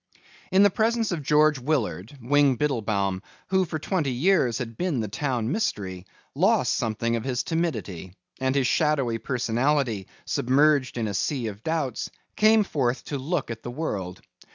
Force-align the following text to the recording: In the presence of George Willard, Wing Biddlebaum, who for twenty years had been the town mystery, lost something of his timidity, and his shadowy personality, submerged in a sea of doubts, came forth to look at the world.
In 0.51 0.63
the 0.63 0.71
presence 0.71 1.11
of 1.11 1.21
George 1.21 1.59
Willard, 1.59 2.17
Wing 2.23 2.57
Biddlebaum, 2.57 3.21
who 3.49 3.65
for 3.65 3.77
twenty 3.77 4.11
years 4.11 4.57
had 4.57 4.75
been 4.75 4.99
the 4.99 5.07
town 5.07 5.51
mystery, 5.51 6.07
lost 6.33 6.73
something 6.73 7.15
of 7.15 7.23
his 7.23 7.43
timidity, 7.43 8.15
and 8.39 8.55
his 8.55 8.65
shadowy 8.65 9.19
personality, 9.19 10.07
submerged 10.25 10.97
in 10.97 11.07
a 11.07 11.13
sea 11.13 11.45
of 11.45 11.61
doubts, 11.63 12.09
came 12.35 12.63
forth 12.63 13.03
to 13.05 13.19
look 13.19 13.51
at 13.51 13.61
the 13.61 13.69
world. 13.69 14.21